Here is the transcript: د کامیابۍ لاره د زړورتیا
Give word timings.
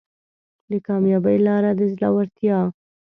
د 0.69 0.71
کامیابۍ 0.87 1.37
لاره 1.47 1.71
د 1.79 1.81
زړورتیا 1.93 2.59